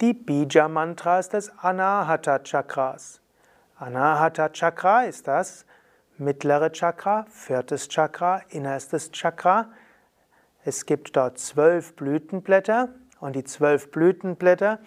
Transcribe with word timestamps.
die 0.00 0.14
Bija-Mantras 0.14 1.28
des 1.28 1.52
Anahata 1.58 2.38
Chakras. 2.38 3.20
Anahata 3.76 4.48
Chakra 4.48 5.04
ist 5.04 5.28
das 5.28 5.66
mittlere 6.16 6.72
Chakra, 6.72 7.26
viertes 7.28 7.88
Chakra, 7.88 8.40
innerstes 8.48 9.12
Chakra. 9.12 9.68
Es 10.64 10.86
gibt 10.86 11.16
dort 11.16 11.38
zwölf 11.38 11.96
Blütenblätter 11.96 12.88
und 13.20 13.36
die 13.36 13.44
zwölf 13.44 13.90
Blütenblätter 13.90 14.78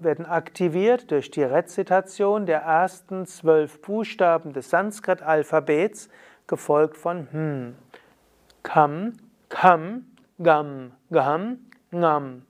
werden 0.00 0.26
aktiviert 0.26 1.10
durch 1.10 1.30
die 1.30 1.42
Rezitation 1.42 2.46
der 2.46 2.60
ersten 2.62 3.26
zwölf 3.26 3.80
Buchstaben 3.82 4.52
des 4.52 4.70
Sanskrit-Alphabets, 4.70 6.08
gefolgt 6.46 6.96
von 6.96 7.28
Hm. 7.30 7.76
Kam, 8.62 9.14
Kam, 9.48 10.06
Gam, 10.42 10.92
Gam, 11.10 11.58
Ngam, 11.90 12.42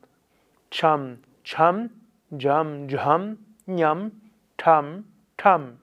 Cham, 0.71 1.19
Cham, 1.51 1.91
Jam, 2.31 2.89
Jam, 2.89 3.37
Nyam, 3.67 4.13
Tam, 4.57 5.05
Tam. 5.37 5.79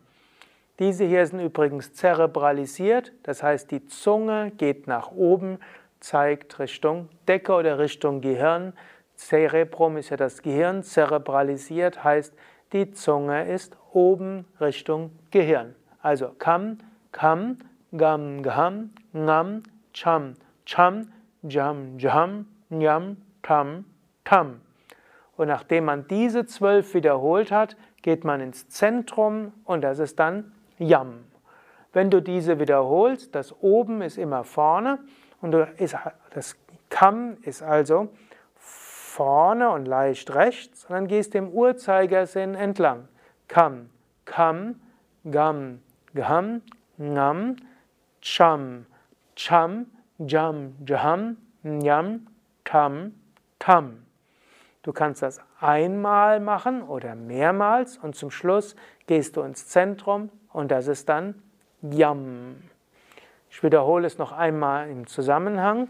Diese 0.80 1.04
hier 1.04 1.28
sind 1.28 1.42
übrigens 1.42 1.92
zerebralisiert, 1.92 3.12
das 3.24 3.44
heißt 3.44 3.70
die 3.72 3.86
Zunge 3.86 4.52
geht 4.52 4.88
nach 4.88 5.12
oben, 5.12 5.60
zeigt 6.00 6.58
Richtung 6.60 7.10
Decke 7.28 7.52
oder 7.52 7.80
Richtung 7.80 8.22
Gehirn. 8.22 8.72
Cerebrum 9.18 9.98
ist 9.98 10.10
ja 10.10 10.16
das 10.16 10.42
Gehirn, 10.42 10.84
zerebralisiert 10.84 12.02
heißt, 12.02 12.34
die 12.72 12.92
Zunge 12.92 13.46
ist 13.52 13.76
oben 13.92 14.46
Richtung 14.62 15.12
Gehirn. 15.32 15.76
Also 16.02 16.30
Kam, 16.40 16.78
Kam, 17.12 17.58
Gam, 17.92 18.42
Gam, 18.42 18.92
Ngam, 19.14 19.64
Cham, 19.92 20.36
Cham, 20.66 21.12
Jam, 21.44 22.00
Jam, 22.00 22.48
Nyam, 22.70 23.18
Tam, 23.42 23.84
Tam. 24.24 24.62
Und 25.38 25.48
nachdem 25.48 25.86
man 25.86 26.08
diese 26.08 26.46
zwölf 26.46 26.94
wiederholt 26.94 27.52
hat, 27.52 27.78
geht 28.02 28.24
man 28.24 28.42
ins 28.42 28.68
Zentrum 28.70 29.54
und 29.64 29.82
das 29.82 30.00
ist 30.00 30.20
dann 30.20 30.52
Yam. 30.80 31.26
Wenn 31.94 32.10
du 32.10 32.22
diese 32.22 32.60
wiederholst, 32.60 33.34
das 33.36 33.56
oben 33.62 34.02
ist 34.02 34.18
immer 34.18 34.44
vorne 34.44 35.00
und 35.42 35.56
das 36.34 36.56
Kam 36.90 37.38
ist 37.42 37.62
also 37.62 38.10
vorne 38.56 39.70
und 39.72 39.86
leicht 39.86 40.34
rechts 40.34 40.86
und 40.86 40.92
dann 40.92 41.08
gehst 41.08 41.34
du 41.34 41.40
im 41.40 41.50
Uhrzeigersinn 41.50 42.56
entlang. 42.56 43.08
Kam, 43.48 43.90
Kam, 44.26 44.80
Gam, 45.30 45.82
Gam, 46.14 46.62
Ngam, 46.98 47.56
Cham, 48.22 48.86
Cham, 49.36 49.88
Jam, 50.20 50.76
Jam, 50.86 51.38
Nyam, 51.64 52.28
Tam, 52.64 53.14
Tam. 53.60 54.07
Du 54.84 54.94
kannst 54.94 55.22
das 55.22 55.42
einmal 55.60 56.40
machen 56.40 56.82
oder 56.82 57.16
mehrmals 57.16 57.98
und 57.98 58.16
zum 58.16 58.32
Schluss 58.32 58.76
gehst 59.06 59.36
du 59.36 59.42
ins 59.42 59.68
Zentrum 59.68 60.30
und 60.54 60.72
das 60.72 60.88
ist 60.88 61.10
dann 61.10 61.42
Yam. 61.82 62.56
Ich 63.50 63.64
wiederhole 63.64 64.08
es 64.08 64.18
noch 64.18 64.32
einmal 64.32 64.90
im 64.90 65.08
Zusammenhang. 65.08 65.90